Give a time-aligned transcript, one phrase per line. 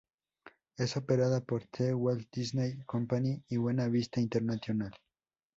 [0.77, 4.91] Es operada por The Walt Disney Company y Buena Vista International.